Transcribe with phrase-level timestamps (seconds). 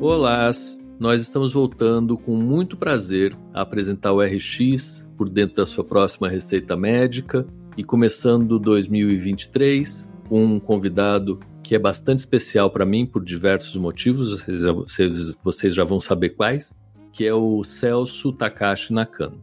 [0.00, 0.48] Olá,
[0.96, 6.28] nós estamos voltando com muito prazer a apresentar o RX por dentro da sua próxima
[6.28, 7.44] receita médica
[7.76, 14.40] e começando 2023 com um convidado que é bastante especial para mim por diversos motivos,
[14.46, 16.72] vocês, vocês já vão saber quais,
[17.12, 19.42] que é o Celso Takashi Nakano.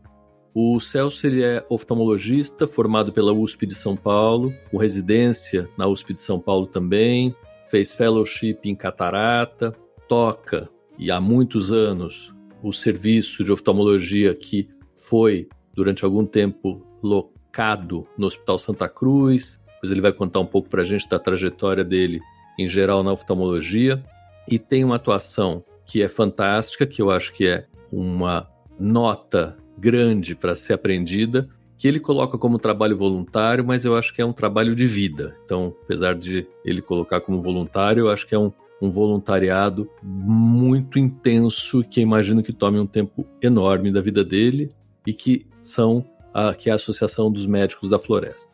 [0.54, 6.14] O Celso ele é oftalmologista formado pela USP de São Paulo, com residência na USP
[6.14, 7.36] de São Paulo também,
[7.70, 9.76] fez fellowship em catarata,
[10.08, 18.08] toca e há muitos anos o serviço de oftalmologia que foi durante algum tempo locado
[18.18, 19.60] no Hospital Santa Cruz.
[19.76, 22.20] Depois ele vai contar um pouco para a gente da trajetória dele
[22.58, 24.02] em geral na oftalmologia
[24.48, 28.48] e tem uma atuação que é fantástica, que eu acho que é uma
[28.80, 34.22] nota grande para ser aprendida, que ele coloca como trabalho voluntário, mas eu acho que
[34.22, 35.36] é um trabalho de vida.
[35.46, 38.52] Então, apesar de ele colocar como voluntário, eu acho que é um
[38.82, 44.70] um voluntariado muito intenso que imagino que tome um tempo enorme da vida dele
[45.06, 48.52] e que são a, que é a Associação dos Médicos da Floresta.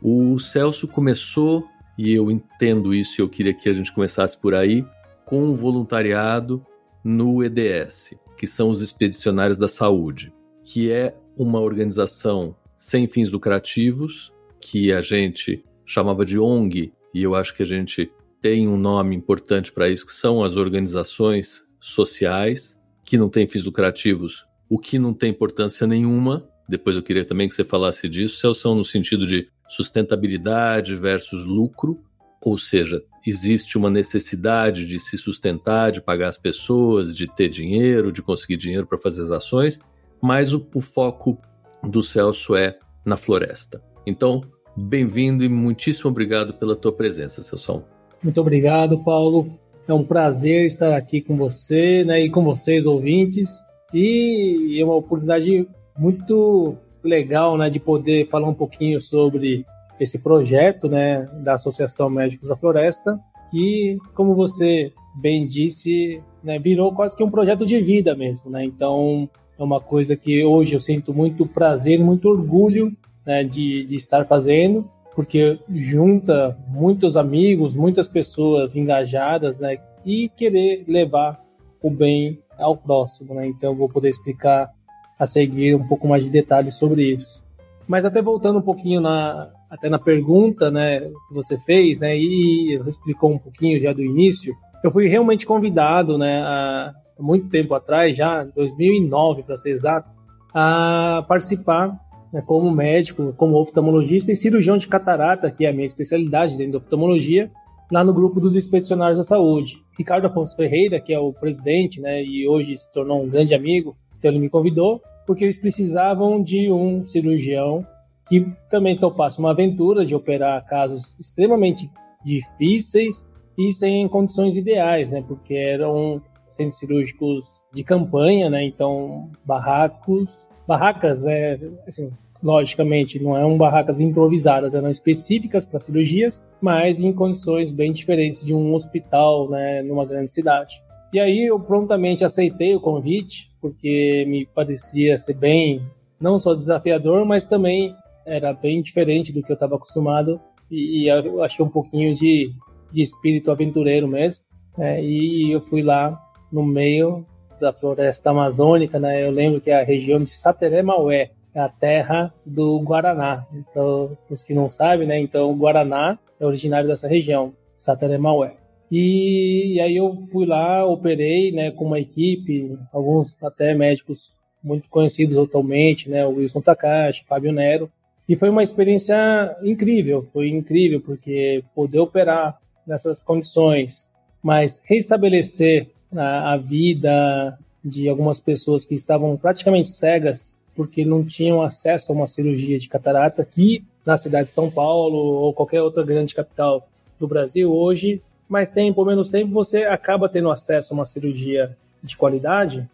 [0.00, 1.66] O Celso começou,
[1.98, 4.84] e eu entendo isso e eu queria que a gente começasse por aí,
[5.24, 6.64] com o voluntariado
[7.02, 14.32] no EDS, que são os Expedicionários da Saúde, que é uma organização sem fins lucrativos,
[14.60, 18.10] que a gente chamava de ONG, e eu acho que a gente
[18.44, 23.64] tem um nome importante para isso, que são as organizações sociais, que não têm fins
[23.64, 26.46] lucrativos, o que não tem importância nenhuma.
[26.68, 31.46] Depois eu queria também que você falasse disso, se são no sentido de sustentabilidade versus
[31.46, 31.98] lucro,
[32.38, 38.12] ou seja, existe uma necessidade de se sustentar, de pagar as pessoas, de ter dinheiro,
[38.12, 39.80] de conseguir dinheiro para fazer as ações,
[40.20, 41.40] mas o, o foco
[41.82, 43.82] do Celso é na floresta.
[44.06, 44.42] Então,
[44.76, 47.93] bem-vindo e muitíssimo obrigado pela tua presença, Celso.
[48.24, 49.50] Muito obrigado, Paulo.
[49.86, 53.50] É um prazer estar aqui com você né, e com vocês, ouvintes.
[53.92, 59.66] E é uma oportunidade muito legal né, de poder falar um pouquinho sobre
[60.00, 63.20] esse projeto né, da Associação Médicos da Floresta,
[63.50, 68.50] que, como você bem disse, né, virou quase que um projeto de vida mesmo.
[68.50, 68.64] Né?
[68.64, 72.90] Então, é uma coisa que hoje eu sinto muito prazer, muito orgulho
[73.26, 79.78] né, de, de estar fazendo porque junta muitos amigos, muitas pessoas engajadas, né?
[80.04, 81.40] E querer levar
[81.82, 83.46] o bem ao próximo, né?
[83.46, 84.70] Então vou poder explicar
[85.18, 87.42] a seguir um pouco mais de detalhes sobre isso.
[87.86, 92.74] Mas até voltando um pouquinho na até na pergunta, né, que você fez, né, e
[92.86, 94.54] explicou um pouquinho já do início,
[94.84, 100.08] eu fui realmente convidado, né, há muito tempo atrás, já 2009 para ser exato,
[100.54, 101.98] a participar
[102.34, 106.72] né, como médico, como oftalmologista e cirurgião de catarata, que é a minha especialidade dentro
[106.72, 107.48] da oftalmologia,
[107.92, 109.76] lá no grupo dos expedicionários da saúde.
[109.96, 113.96] Ricardo Afonso Ferreira, que é o presidente, né, e hoje se tornou um grande amigo,
[114.18, 117.86] então ele me convidou, porque eles precisavam de um cirurgião
[118.28, 121.88] que também topasse uma aventura de operar casos extremamente
[122.24, 123.24] difíceis
[123.56, 131.22] e sem condições ideais, né, porque eram centros cirúrgicos de campanha, né, então barracos, barracas,
[131.22, 132.10] né, assim,
[132.44, 138.54] logicamente, não eram barracas improvisadas, eram específicas para cirurgias, mas em condições bem diferentes de
[138.54, 140.74] um hospital, né, numa grande cidade.
[141.10, 145.80] E aí eu prontamente aceitei o convite, porque me parecia ser bem,
[146.20, 147.94] não só desafiador, mas também
[148.26, 150.38] era bem diferente do que eu estava acostumado
[150.70, 152.50] e, e eu achei um pouquinho de,
[152.92, 154.44] de espírito aventureiro mesmo.
[154.78, 156.20] É, e eu fui lá
[156.52, 157.24] no meio
[157.60, 159.24] da floresta amazônica, né?
[159.24, 163.46] Eu lembro que é a região de Sateré-Maué, é a terra do Guaraná.
[163.52, 165.18] Então, os que não sabem, né?
[165.20, 168.56] Então, o Guaraná é originário dessa região, Sateré-Maué.
[168.90, 174.88] E, e, aí eu fui lá, operei, né, com uma equipe, alguns até médicos muito
[174.88, 177.90] conhecidos atualmente, né, o Wilson Takashi, Fábio Nero,
[178.28, 179.16] e foi uma experiência
[179.62, 184.10] incrível, foi incrível porque poder operar nessas condições,
[184.42, 191.62] mas restabelecer a, a vida de algumas pessoas que estavam praticamente cegas porque não tinham
[191.62, 196.02] acesso a uma cirurgia de catarata aqui na cidade de São Paulo ou qualquer outra
[196.02, 196.86] grande capital
[197.18, 201.76] do Brasil hoje, mais tempo ou menos tempo você acaba tendo acesso a uma cirurgia
[202.02, 202.88] de qualidade.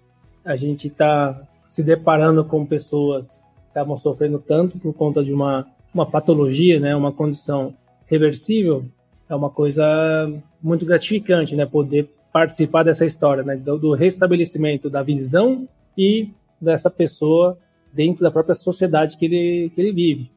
[0.45, 3.41] A gente está se deparando com pessoas
[3.71, 7.75] estavam sofrendo tanto por conta de uma, uma patologia, né, uma condição
[8.07, 8.85] reversível,
[9.29, 9.85] é uma coisa
[10.61, 16.31] muito gratificante, né, poder participar dessa história, né, do, do restabelecimento da visão e
[16.61, 17.57] dessa pessoa
[17.93, 20.31] dentro da própria sociedade que ele, que ele vive.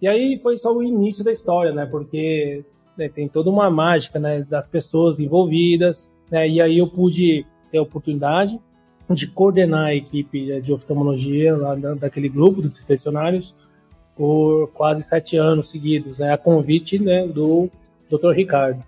[0.00, 2.64] E aí foi só o início da história, né, porque
[2.96, 7.78] né, tem toda uma mágica, né, das pessoas envolvidas, né, e aí eu pude ter
[7.78, 8.58] a oportunidade
[9.10, 13.54] de coordenar a equipe de oftalmologia lá daquele grupo dos inspecionários
[14.16, 17.68] por quase sete anos seguidos, né, a convite né, do
[18.10, 18.32] Dr.
[18.32, 18.82] Ricardo.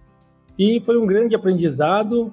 [0.58, 2.32] E foi um grande aprendizado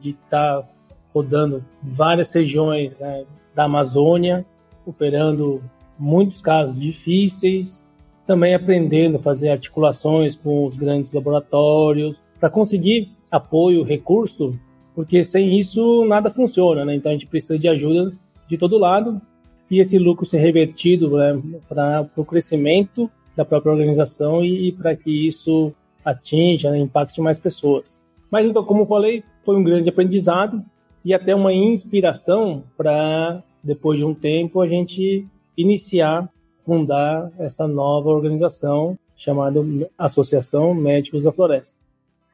[0.00, 0.68] de estar tá
[1.14, 3.24] rodando várias regiões né,
[3.54, 4.44] da Amazônia,
[4.86, 5.62] operando
[5.98, 7.86] muitos casos difíceis,
[8.26, 14.58] também aprendendo a fazer articulações com os grandes laboratórios para conseguir apoio, recurso
[14.94, 16.94] porque sem isso nada funciona, né?
[16.94, 18.10] Então a gente precisa de ajuda
[18.48, 19.20] de todo lado
[19.70, 24.96] e esse lucro ser revertido né, para o crescimento da própria organização e, e para
[24.96, 25.72] que isso
[26.04, 28.02] atinja, né, impacte mais pessoas.
[28.30, 30.62] Mas então, como falei, foi um grande aprendizado
[31.04, 35.26] e até uma inspiração para depois de um tempo a gente
[35.56, 36.28] iniciar,
[36.58, 39.60] fundar essa nova organização chamada
[39.98, 41.80] Associação Médicos da Floresta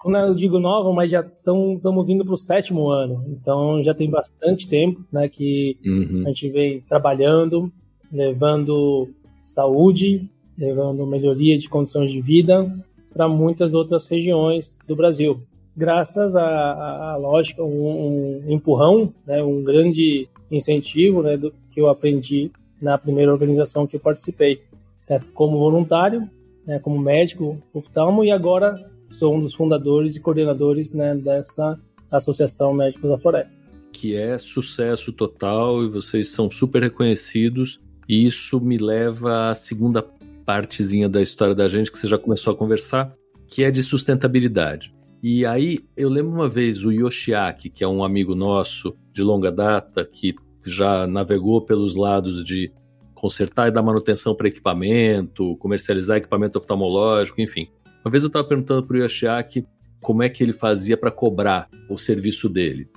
[0.06, 4.08] quando eu digo nova, mas já estamos indo para o sétimo ano, então já tem
[4.08, 6.22] bastante tempo né, que uhum.
[6.24, 7.72] a gente vem trabalhando,
[8.12, 12.72] levando saúde, levando melhoria de condições de vida
[13.12, 15.40] para muitas outras regiões do Brasil.
[15.76, 21.88] Graças a, a lógica, um, um, empurrão, né, um grande incentivo né, do, que eu
[21.88, 22.50] aprendi
[22.80, 24.62] na primeira organização que eu participei,
[25.08, 26.28] né, como voluntário,
[26.66, 28.74] né, como médico oftalmo e agora
[29.10, 31.78] sou um dos fundadores e coordenadores né, dessa
[32.10, 33.62] Associação Médicos da Floresta.
[33.92, 37.80] Que é sucesso total e vocês são super reconhecidos.
[38.08, 40.04] E isso me leva à segunda
[40.44, 43.12] partezinha da história da gente que você já começou a conversar,
[43.48, 44.95] que é de sustentabilidade.
[45.28, 49.50] E aí eu lembro uma vez o Yoshiaki, que é um amigo nosso de longa
[49.50, 52.72] data, que já navegou pelos lados de
[53.12, 57.66] consertar e dar manutenção para equipamento, comercializar equipamento oftalmológico, enfim.
[58.04, 59.66] Uma vez eu estava perguntando para o Yoshiaki
[60.00, 62.88] como é que ele fazia para cobrar o serviço dele.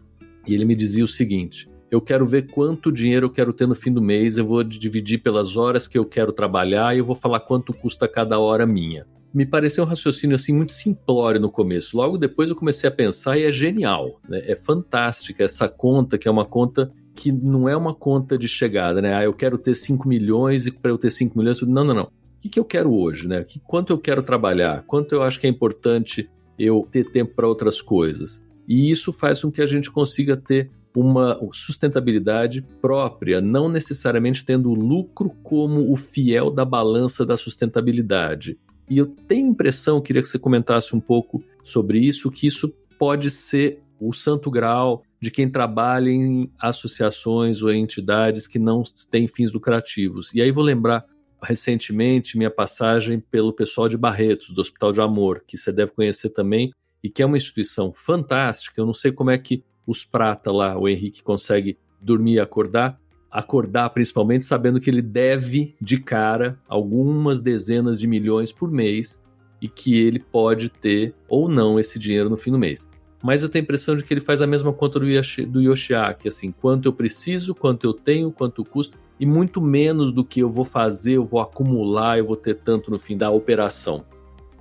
[0.47, 3.73] E ele me dizia o seguinte: eu quero ver quanto dinheiro eu quero ter no
[3.73, 7.15] fim do mês, eu vou dividir pelas horas que eu quero trabalhar e eu vou
[7.15, 9.07] falar quanto custa cada hora minha.
[9.33, 11.95] Me pareceu um raciocínio assim muito simplório no começo.
[11.95, 14.41] Logo depois eu comecei a pensar e é genial, né?
[14.45, 19.01] é fantástica essa conta que é uma conta que não é uma conta de chegada,
[19.01, 19.13] né?
[19.13, 22.11] Ah, eu quero ter 5 milhões e para eu ter 5 milhões, não, não, não
[22.39, 23.43] o que, que eu quero hoje, né?
[23.43, 27.47] Que, quanto eu quero trabalhar, quanto eu acho que é importante eu ter tempo para
[27.47, 28.41] outras coisas.
[28.65, 34.69] E isso faz com que a gente consiga ter uma sustentabilidade própria, não necessariamente tendo
[34.69, 38.57] o lucro como o fiel da balança da sustentabilidade.
[38.89, 43.29] E eu tenho impressão, queria que você comentasse um pouco sobre isso, que isso pode
[43.29, 49.51] ser o santo grau de quem trabalha em associações ou entidades que não têm fins
[49.51, 50.33] lucrativos.
[50.33, 51.05] E aí vou lembrar
[51.41, 56.29] recentemente minha passagem pelo pessoal de Barretos, do Hospital de Amor, que você deve conhecer
[56.29, 56.71] também,
[57.03, 58.81] e que é uma instituição fantástica.
[58.81, 62.99] Eu não sei como é que os prata lá, o Henrique, consegue dormir e acordar,
[63.31, 69.21] acordar principalmente sabendo que ele deve de cara algumas dezenas de milhões por mês
[69.61, 72.89] e que ele pode ter ou não esse dinheiro no fim do mês.
[73.21, 75.05] Mas eu tenho a impressão de que ele faz a mesma conta do,
[75.47, 80.23] do Yoshiaki, assim, quanto eu preciso, quanto eu tenho, quanto custa e muito menos do
[80.23, 84.05] que eu vou fazer, eu vou acumular, eu vou ter tanto no fim da operação.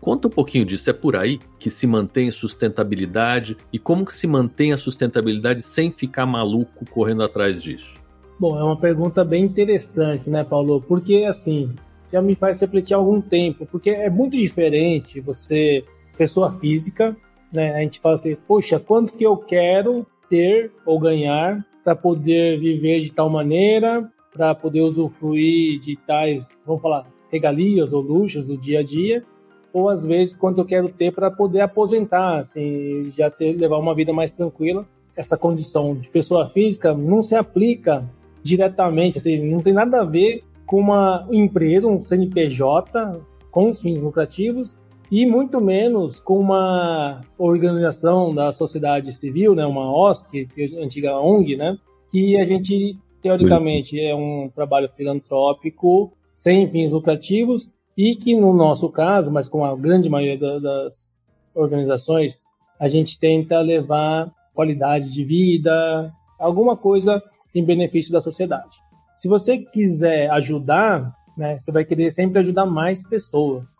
[0.01, 4.27] Conta um pouquinho disso, é por aí que se mantém sustentabilidade e como que se
[4.27, 7.95] mantém a sustentabilidade sem ficar maluco correndo atrás disso?
[8.41, 10.81] Bom, é uma pergunta bem interessante, né, Paulo?
[10.81, 11.75] Porque assim,
[12.13, 15.85] já me faz refletir há algum tempo, porque é muito diferente você,
[16.17, 17.17] pessoa física,
[17.53, 17.75] né?
[17.75, 23.01] A gente fala assim, poxa, quanto que eu quero ter ou ganhar para poder viver
[23.01, 28.79] de tal maneira, para poder usufruir de tais, vamos falar, regalias ou luxos do dia
[28.79, 29.25] a dia,
[29.73, 33.97] ou às vezes quanto eu quero ter para poder aposentar, assim, já ter levar uma
[33.97, 34.87] vida mais tranquila.
[35.17, 38.09] Essa condição de pessoa física não se aplica
[38.49, 44.03] diretamente, assim, não tem nada a ver com uma empresa, um CNPJ com os fins
[44.03, 44.79] lucrativos
[45.11, 51.57] e muito menos com uma organização da sociedade civil, né, uma OSC, é antiga ONG,
[51.57, 51.79] né,
[52.11, 58.89] que a gente teoricamente é um trabalho filantrópico sem fins lucrativos e que no nosso
[58.91, 61.15] caso, mas com a grande maioria das
[61.55, 62.45] organizações,
[62.79, 67.23] a gente tenta levar qualidade de vida, alguma coisa
[67.55, 68.77] em benefício da sociedade.
[69.17, 73.71] Se você quiser ajudar, né, você vai querer sempre ajudar mais pessoas,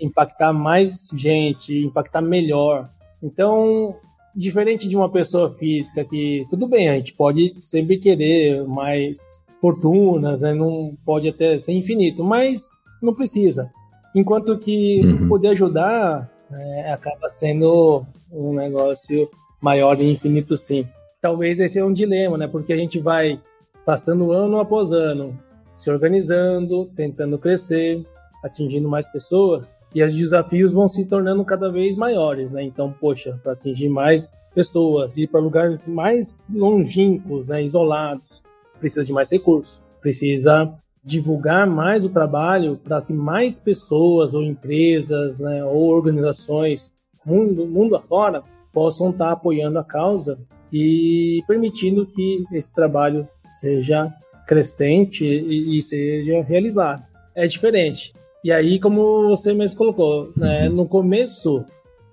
[0.00, 2.88] impactar mais gente, impactar melhor.
[3.22, 3.96] Então,
[4.34, 10.40] diferente de uma pessoa física que, tudo bem, a gente pode sempre querer mais fortunas,
[10.40, 12.68] né, não pode até ser infinito, mas
[13.02, 13.70] não precisa.
[14.14, 15.28] Enquanto que uhum.
[15.28, 19.28] poder ajudar é, acaba sendo um negócio
[19.60, 20.86] maior e infinito, sim.
[21.20, 22.46] Talvez esse é um dilema, né?
[22.46, 23.40] Porque a gente vai
[23.84, 25.36] passando ano após ano,
[25.76, 28.06] se organizando, tentando crescer,
[28.44, 32.62] atingindo mais pessoas, e os desafios vão se tornando cada vez maiores, né?
[32.62, 38.42] Então, poxa, para atingir mais pessoas, ir para lugares mais longínquos, né, isolados,
[38.78, 40.72] precisa de mais recursos, precisa
[41.02, 46.94] divulgar mais o trabalho para que mais pessoas ou empresas né, ou organizações
[47.24, 50.38] mundo, mundo afora possam estar tá apoiando a causa
[50.72, 53.26] e permitindo que esse trabalho
[53.60, 54.12] seja
[54.46, 57.02] crescente e, e seja realizado.
[57.34, 58.14] É diferente.
[58.42, 61.64] E aí, como você mesmo colocou, né, no começo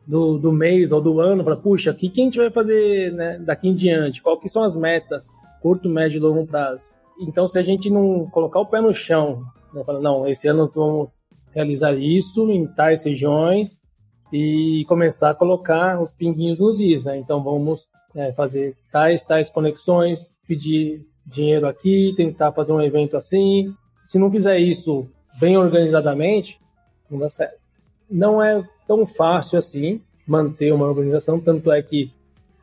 [0.06, 3.14] do, do mês ou do ano, para puxa, o que, que a gente vai fazer
[3.14, 4.22] né, daqui em diante?
[4.22, 5.30] Qual que são as metas,
[5.62, 6.88] curto, médio e longo prazo?
[7.20, 9.44] Então, se a gente não colocar o pé no chão,
[9.74, 11.18] né, falar, não, esse ano vamos
[11.54, 13.82] realizar isso em tais regiões
[14.32, 17.18] e começar a colocar os pinguinhos nos is, né?
[17.18, 23.74] Então, vamos é, fazer tais, tais conexões, pedir dinheiro aqui, tentar fazer um evento assim.
[24.06, 25.08] Se não fizer isso
[25.40, 26.60] bem organizadamente,
[27.10, 27.60] não dá certo.
[28.10, 32.12] Não é tão fácil assim manter uma organização, tanto é que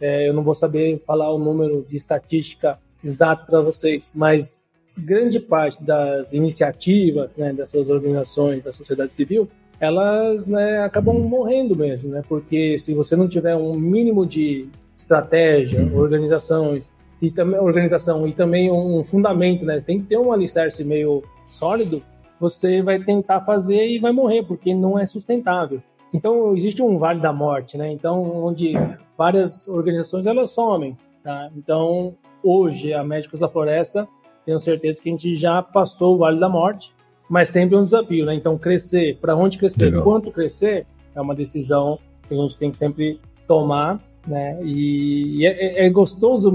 [0.00, 5.38] é, eu não vou saber falar o número de estatística exato para vocês, mas grande
[5.38, 9.48] parte das iniciativas né, dessas organizações da sociedade civil,
[9.80, 12.22] elas né, acabam morrendo mesmo, né?
[12.28, 14.68] Porque se você não tiver um mínimo de
[15.02, 15.98] estratégia, uhum.
[15.98, 19.80] organizações e também organização e também um fundamento, né?
[19.80, 22.02] Tem que ter um alicerce meio sólido.
[22.40, 25.80] Você vai tentar fazer e vai morrer porque não é sustentável.
[26.12, 27.90] Então existe um vale da morte, né?
[27.92, 28.72] Então onde
[29.16, 31.50] várias organizações elas somem, tá?
[31.56, 34.08] Então hoje, a Médicos da Floresta,
[34.44, 36.92] tenho certeza que a gente já passou o Vale da Morte,
[37.28, 38.34] mas sempre é um desafio, né?
[38.34, 40.02] Então, crescer, para onde crescer, Legal.
[40.02, 44.58] quanto crescer, é uma decisão que a gente tem que sempre tomar, né?
[44.62, 46.52] E é, é, é gostoso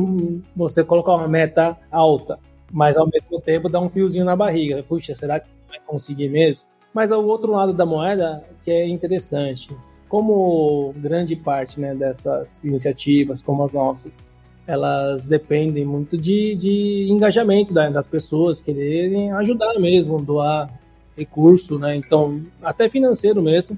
[0.55, 2.39] você colocar uma meta alta,
[2.71, 4.83] mas ao mesmo tempo dá um fiozinho na barriga.
[4.83, 6.67] Puxa, será que vai conseguir mesmo?
[6.93, 9.69] Mas ao outro lado da moeda, que é interessante,
[10.09, 14.23] como grande parte né, dessas iniciativas, como as nossas,
[14.65, 20.69] elas dependem muito de, de engajamento das pessoas, quererem ajudar mesmo, doar
[21.17, 21.95] recurso, né?
[21.95, 23.77] Então, até financeiro mesmo.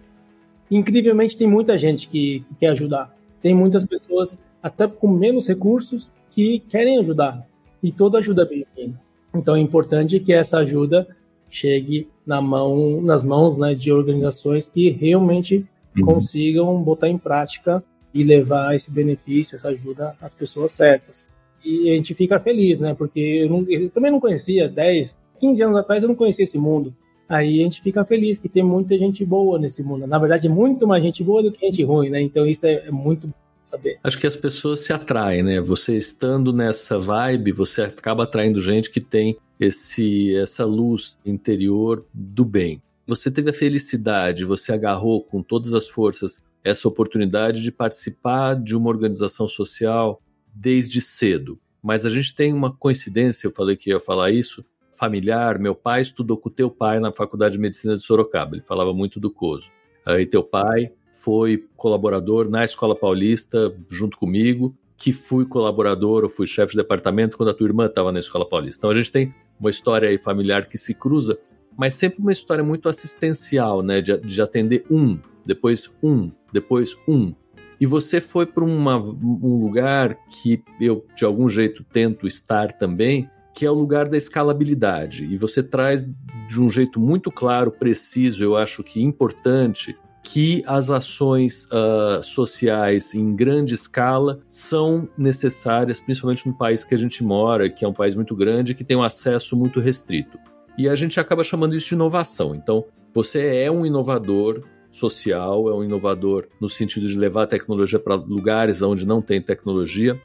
[0.69, 3.13] Incrivelmente, tem muita gente que, que quer ajudar.
[3.41, 7.45] Tem muitas pessoas, até com menos recursos, que querem ajudar.
[7.81, 8.99] E toda ajuda é bem-vinda.
[9.33, 11.07] Então, é importante que essa ajuda
[11.49, 15.65] chegue na mão, nas mãos né, de organizações que realmente
[15.97, 16.05] uhum.
[16.05, 21.29] consigam botar em prática e levar esse benefício, essa ajuda às pessoas certas.
[21.63, 22.93] E a gente fica feliz, né?
[22.93, 26.57] Porque eu, não, eu também não conhecia 10, 15 anos atrás eu não conhecia esse
[26.57, 26.93] mundo.
[27.29, 30.07] Aí a gente fica feliz que tem muita gente boa nesse mundo.
[30.07, 32.19] Na verdade, muito mais gente boa do que gente ruim, né?
[32.19, 33.31] Então isso é, é muito
[33.63, 33.99] saber.
[34.03, 35.61] Acho que as pessoas se atraem, né?
[35.61, 42.43] Você estando nessa vibe, você acaba atraindo gente que tem esse essa luz interior do
[42.43, 42.81] bem.
[43.05, 48.75] Você teve a felicidade, você agarrou com todas as forças essa oportunidade de participar de
[48.75, 50.21] uma organização social
[50.53, 51.59] desde cedo.
[51.81, 54.65] Mas a gente tem uma coincidência, eu falei que ia falar isso,
[54.99, 55.57] familiar.
[55.57, 59.19] Meu pai estudou com teu pai na Faculdade de Medicina de Sorocaba, ele falava muito
[59.19, 59.71] do COSO.
[60.19, 66.45] e teu pai foi colaborador na Escola Paulista junto comigo, que fui colaborador ou fui
[66.45, 68.79] chefe de departamento quando a tua irmã estava na Escola Paulista.
[68.79, 71.39] Então a gente tem uma história aí familiar que se cruza,
[71.77, 74.01] mas sempre uma história muito assistencial, né?
[74.01, 77.33] De, de atender um, depois um, depois um.
[77.79, 83.65] E você foi para um lugar que eu, de algum jeito, tento estar também, que
[83.65, 85.25] é o lugar da escalabilidade.
[85.25, 86.05] E você traz
[86.47, 93.15] de um jeito muito claro, preciso, eu acho que importante, que as ações uh, sociais
[93.15, 97.93] em grande escala são necessárias, principalmente no país que a gente mora, que é um
[97.93, 100.37] país muito grande, que tem um acesso muito restrito.
[100.77, 102.53] E a gente acaba chamando isso de inovação.
[102.53, 107.99] Então, você é um inovador social, é um inovador no sentido de levar a tecnologia
[107.99, 110.19] para lugares onde não tem tecnologia.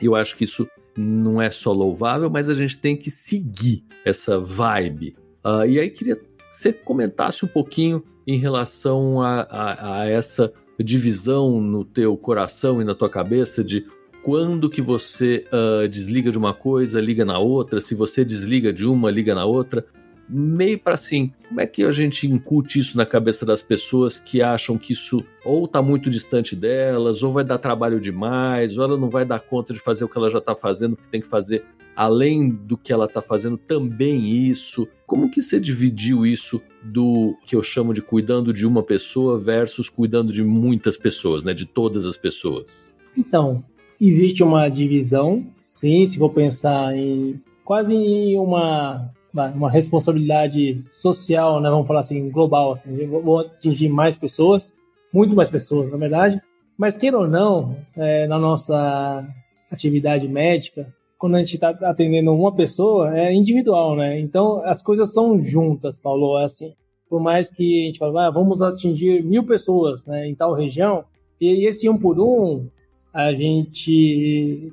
[0.00, 4.38] Eu acho que isso não é só louvável, mas a gente tem que seguir essa
[4.38, 5.16] vibe.
[5.44, 10.52] Uh, e aí queria que você comentasse um pouquinho em relação a, a, a essa
[10.78, 13.84] divisão no teu coração e na tua cabeça de
[14.22, 18.84] quando que você uh, desliga de uma coisa, liga na outra, se você desliga de
[18.84, 19.86] uma, liga na outra
[20.28, 24.42] meio para assim, como é que a gente incute isso na cabeça das pessoas que
[24.42, 28.96] acham que isso ou está muito distante delas, ou vai dar trabalho demais, ou ela
[28.96, 31.26] não vai dar conta de fazer o que ela já está fazendo, que tem que
[31.26, 31.64] fazer
[31.94, 34.86] além do que ela está fazendo também isso.
[35.06, 39.88] Como que você dividiu isso do que eu chamo de cuidando de uma pessoa versus
[39.88, 42.86] cuidando de muitas pessoas, né, de todas as pessoas?
[43.16, 43.64] Então,
[43.98, 49.10] existe uma divisão, sim, se for pensar em quase uma
[49.54, 54.74] uma responsabilidade social, né, vamos falar assim, global, assim, vou atingir mais pessoas,
[55.12, 56.40] muito mais pessoas, na verdade.
[56.76, 59.26] Mas queira ou não, é, na nossa
[59.70, 64.20] atividade médica, quando a gente está atendendo uma pessoa, é individual, né?
[64.20, 66.74] Então as coisas são juntas, Paulo, é assim.
[67.08, 71.04] Por mais que a gente fale, ah, vamos atingir mil pessoas, né, em tal região,
[71.40, 72.66] e esse um por um,
[73.12, 74.72] a gente,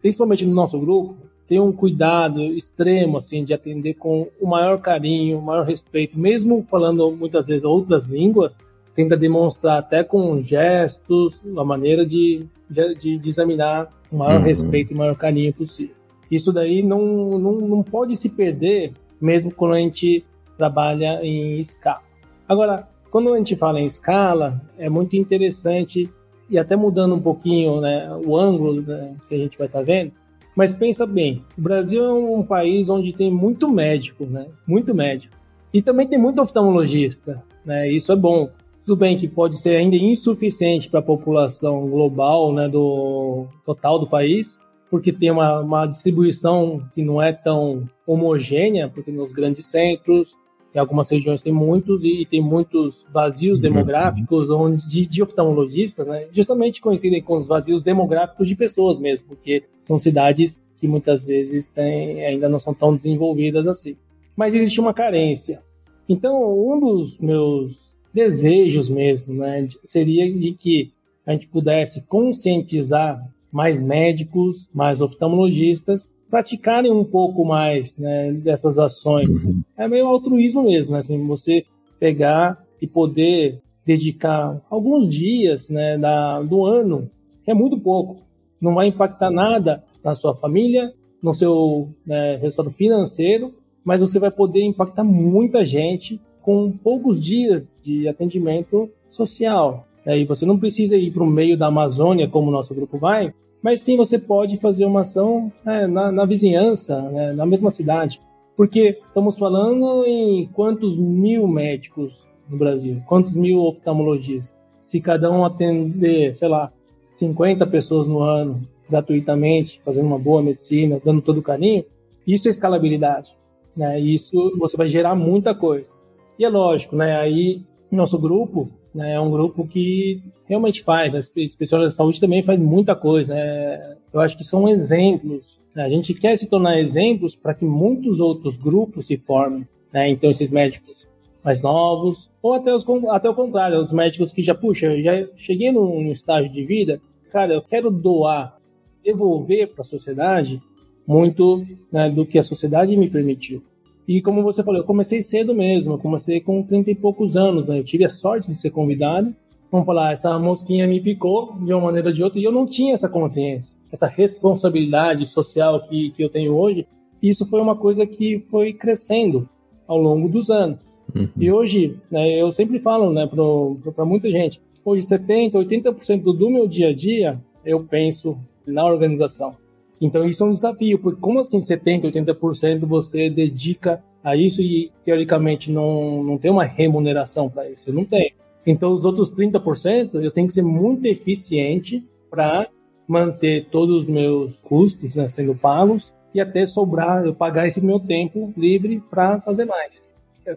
[0.00, 1.16] principalmente no nosso grupo,
[1.52, 6.62] tem um cuidado extremo assim de atender com o maior carinho, o maior respeito, mesmo
[6.62, 8.58] falando muitas vezes outras línguas,
[8.94, 14.46] tenta demonstrar até com gestos, a maneira de, de, de examinar o maior uhum.
[14.46, 15.94] respeito e o maior carinho possível.
[16.30, 20.24] Isso daí não, não, não pode se perder, mesmo quando a gente
[20.56, 22.00] trabalha em escala.
[22.48, 26.08] Agora, quando a gente fala em escala, é muito interessante,
[26.48, 29.84] e até mudando um pouquinho né, o ângulo né, que a gente vai estar tá
[29.84, 30.12] vendo,
[30.54, 34.46] mas pensa bem, o Brasil é um país onde tem muito médico, né?
[34.66, 35.34] Muito médico.
[35.72, 37.90] E também tem muito oftalmologista, né?
[37.90, 38.50] Isso é bom.
[38.84, 44.08] Tudo bem que pode ser ainda insuficiente para a população global, né, do total do
[44.08, 44.60] país,
[44.90, 50.36] porque tem uma, uma distribuição que não é tão homogênea, porque nos grandes centros
[50.74, 53.62] em algumas regiões tem muitos e, tem muitos vazios uhum.
[53.62, 56.26] demográficos onde, de, de oftalmologistas, né?
[56.32, 61.70] justamente coincidem com os vazios demográficos de pessoas mesmo, porque são cidades que muitas vezes
[61.70, 63.96] têm, ainda não são tão desenvolvidas assim.
[64.34, 65.62] Mas existe uma carência.
[66.08, 70.92] Então, um dos meus desejos mesmo né, seria de que
[71.24, 79.44] a gente pudesse conscientizar mais médicos, mais oftalmologistas praticarem um pouco mais né, dessas ações.
[79.44, 79.62] Uhum.
[79.76, 81.00] É meio altruísmo mesmo, né?
[81.00, 81.66] assim, você
[82.00, 87.10] pegar e poder dedicar alguns dias né, da, do ano,
[87.44, 88.16] que é muito pouco,
[88.58, 93.52] não vai impactar nada na sua família, no seu né, resultado financeiro,
[93.84, 99.86] mas você vai poder impactar muita gente com poucos dias de atendimento social.
[100.06, 103.34] E você não precisa ir para o meio da Amazônia, como o nosso grupo vai,
[103.62, 108.20] mas sim você pode fazer uma ação né, na, na, vizinhança, né, na mesma cidade.
[108.56, 114.54] Porque estamos falando em quantos mil médicos no Brasil, quantos mil oftalmologistas.
[114.84, 116.72] Se cada um atender, sei lá,
[117.12, 121.84] 50 pessoas no ano, gratuitamente, fazendo uma boa medicina, dando todo o carinho,
[122.26, 123.34] isso é escalabilidade.
[123.76, 123.98] Né?
[124.00, 125.94] Isso você vai gerar muita coisa.
[126.38, 127.16] E é lógico, né?
[127.16, 129.14] aí nosso grupo né?
[129.14, 131.14] É um grupo que realmente faz.
[131.14, 133.34] A Especial da Saúde também faz muita coisa.
[133.34, 133.96] Né?
[134.12, 135.58] Eu acho que são exemplos.
[135.74, 135.84] Né?
[135.84, 139.66] A gente quer se tornar exemplos para que muitos outros grupos se formem.
[139.92, 140.10] Né?
[140.10, 141.08] Então, esses médicos
[141.42, 145.72] mais novos, ou até, os, até o contrário, os médicos que já, puxa, já cheguei
[145.72, 147.00] num estágio de vida,
[147.32, 148.56] cara, eu quero doar,
[149.04, 150.62] devolver para a sociedade
[151.04, 153.60] muito né, do que a sociedade me permitiu.
[154.06, 157.66] E como você falou, eu comecei cedo mesmo, eu comecei com 30 e poucos anos,
[157.66, 157.78] né?
[157.78, 159.34] Eu tive a sorte de ser convidado.
[159.70, 162.66] Vamos falar, essa mosquinha me picou de uma maneira ou de outra e eu não
[162.66, 166.86] tinha essa consciência, essa responsabilidade social que, que eu tenho hoje.
[167.22, 169.48] Isso foi uma coisa que foi crescendo
[169.86, 170.84] ao longo dos anos.
[171.14, 171.28] Uhum.
[171.36, 176.66] E hoje, né, eu sempre falo né, para muita gente, hoje 70%, 80% do meu
[176.66, 178.36] dia a dia eu penso
[178.66, 179.54] na organização.
[180.02, 184.90] Então isso é um desafio, porque como assim 70%, 80% você dedica a isso e
[185.04, 187.88] teoricamente não, não tem uma remuneração para isso?
[187.88, 188.32] Eu não tenho.
[188.66, 192.68] Então os outros 30% eu tenho que ser muito eficiente para
[193.06, 198.00] manter todos os meus custos né, sendo pagos e até sobrar, eu pagar esse meu
[198.00, 200.12] tempo livre para fazer mais.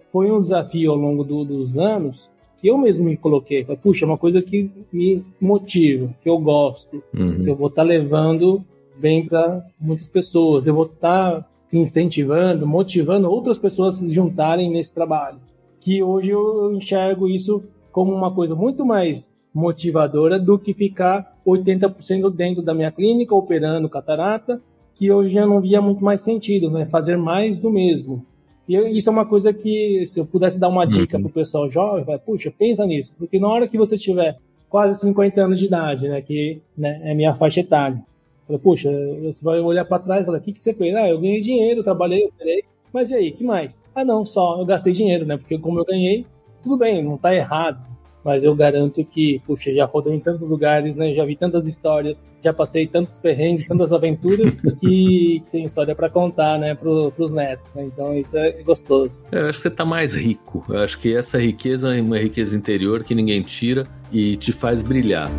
[0.10, 3.63] Foi um desafio ao longo do, dos anos que eu mesmo me coloquei.
[3.63, 7.43] Puxa, é uma coisa que me motiva, que eu gosto, uhum.
[7.43, 8.63] que eu vou estar tá levando
[8.97, 10.67] bem para muitas pessoas.
[10.67, 15.39] Eu vou estar tá incentivando, motivando outras pessoas a se juntarem nesse trabalho.
[15.79, 22.29] Que hoje eu enxergo isso como uma coisa muito mais motivadora do que ficar 80%
[22.29, 24.62] dentro da minha clínica operando catarata,
[24.95, 26.86] que hoje já não via muito mais sentido, né?
[26.86, 28.25] Fazer mais do mesmo.
[28.67, 31.23] E isso é uma coisa que, se eu pudesse dar uma dica uhum.
[31.23, 34.99] para o pessoal jovem, vai, puxa, pensa nisso, porque na hora que você tiver quase
[34.99, 38.03] 50 anos de idade, né, que né, é minha faixa etária,
[38.47, 38.89] Fala, Poxa,
[39.23, 40.95] você vai olhar para trás e falar, o que, que você fez?
[40.95, 42.63] Ah, eu ganhei dinheiro, trabalhei, operei.
[42.93, 43.84] Mas e aí, que mais?
[43.93, 45.38] Ah, não, só eu gastei dinheiro, né?
[45.38, 46.25] Porque como eu ganhei,
[46.63, 47.84] tudo bem, não está errado.
[48.23, 51.13] Mas eu garanto que, puxa, já rodei em tantos lugares, né?
[51.13, 56.58] Já vi tantas histórias, já passei tantos perrengues, tantas aventuras, que tem história para contar,
[56.58, 57.71] né, para os netos.
[57.75, 57.86] Né?
[57.86, 59.21] Então isso é gostoso.
[59.31, 60.65] Eu acho que você está mais rico.
[60.69, 64.81] Eu acho que essa riqueza é uma riqueza interior que ninguém tira e te faz
[64.81, 65.29] brilhar.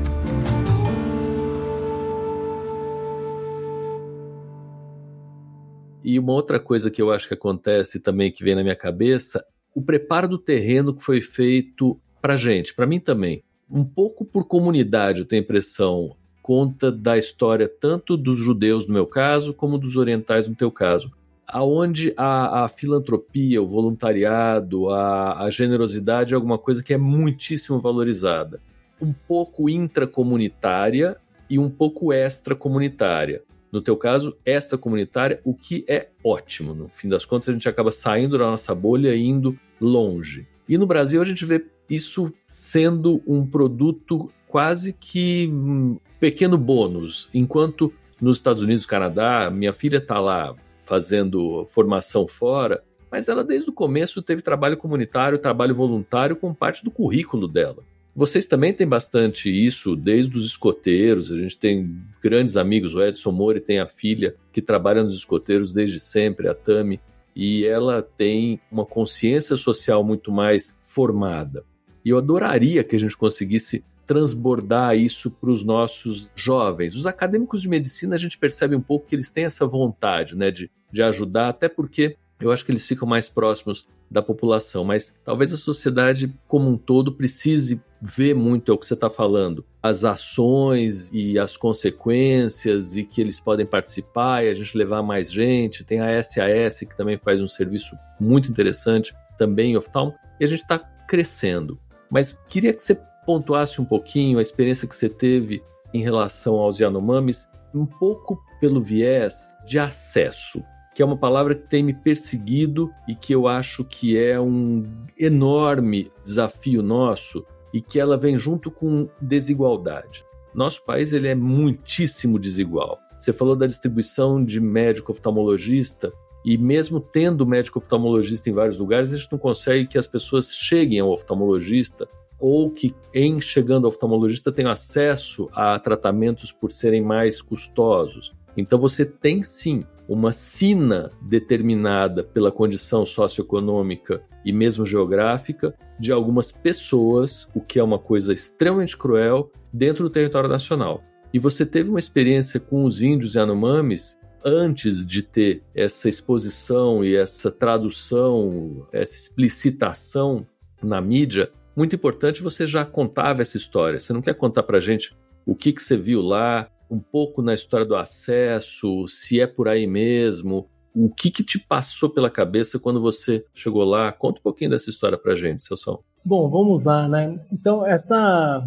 [6.06, 9.44] E uma outra coisa que eu acho que acontece também, que vem na minha cabeça,
[9.74, 13.42] o preparo do terreno que foi feito para gente, para mim também.
[13.68, 18.94] Um pouco por comunidade, eu tenho a impressão, conta da história tanto dos judeus no
[18.94, 21.10] meu caso, como dos orientais no teu caso.
[21.44, 27.80] Aonde a, a filantropia, o voluntariado, a, a generosidade é alguma coisa que é muitíssimo
[27.80, 28.60] valorizada.
[29.02, 31.16] Um pouco intracomunitária
[31.50, 33.42] e um pouco extracomunitária
[33.72, 36.74] no teu caso, extracomunitária, o que é ótimo.
[36.74, 40.46] No fim das contas, a gente acaba saindo da nossa bolha e indo longe.
[40.68, 47.28] E no Brasil, a gente vê isso sendo um produto quase que um pequeno bônus,
[47.32, 53.70] enquanto nos Estados Unidos Canadá, minha filha está lá fazendo formação fora, mas ela desde
[53.70, 57.82] o começo teve trabalho comunitário, trabalho voluntário como parte do currículo dela.
[58.16, 61.30] Vocês também têm bastante isso, desde os escoteiros.
[61.30, 65.74] A gente tem grandes amigos, o Edson Mori tem a filha que trabalha nos escoteiros
[65.74, 66.98] desde sempre, a Tami,
[67.34, 71.62] e ela tem uma consciência social muito mais formada.
[72.02, 76.96] E eu adoraria que a gente conseguisse transbordar isso para os nossos jovens.
[76.96, 80.50] Os acadêmicos de medicina, a gente percebe um pouco que eles têm essa vontade né,
[80.50, 85.14] de, de ajudar, até porque eu acho que eles ficam mais próximos da população, mas
[85.24, 89.64] talvez a sociedade como um todo precise ver muito é o que você está falando,
[89.82, 95.30] as ações e as consequências e que eles podem participar e a gente levar mais
[95.30, 95.84] gente.
[95.84, 100.48] Tem a SAS que também faz um serviço muito interessante, também em Oftalm, e a
[100.48, 101.78] gente está crescendo.
[102.10, 106.78] Mas queria que você pontuasse um pouquinho a experiência que você teve em relação aos
[106.78, 110.62] Yanomamis, um pouco pelo viés de acesso
[110.96, 114.82] que é uma palavra que tem me perseguido e que eu acho que é um
[115.18, 117.44] enorme desafio nosso
[117.76, 120.24] e que ela vem junto com desigualdade.
[120.54, 122.98] Nosso país ele é muitíssimo desigual.
[123.18, 126.10] Você falou da distribuição de médico oftalmologista
[126.42, 130.54] e mesmo tendo médico oftalmologista em vários lugares, a gente não consegue que as pessoas
[130.54, 132.08] cheguem ao oftalmologista
[132.38, 138.34] ou que em chegando ao oftalmologista tenham acesso a tratamentos por serem mais custosos.
[138.56, 146.52] Então você tem sim uma sina determinada pela condição socioeconômica e mesmo geográfica de algumas
[146.52, 151.02] pessoas, o que é uma coisa extremamente cruel dentro do território nacional.
[151.32, 157.04] E você teve uma experiência com os índios e Anomamis antes de ter essa exposição
[157.04, 160.46] e essa tradução, essa explicitação
[160.80, 163.98] na mídia, muito importante, você já contava essa história.
[163.98, 165.14] Você não quer contar para gente
[165.44, 169.68] o que, que você viu lá, um pouco na história do acesso, se é por
[169.68, 170.68] aí mesmo.
[170.94, 174.10] O que, que te passou pela cabeça quando você chegou lá?
[174.12, 176.00] Conta um pouquinho dessa história pra gente, Celso.
[176.24, 177.38] Bom, vamos lá, né?
[177.52, 178.66] Então, essa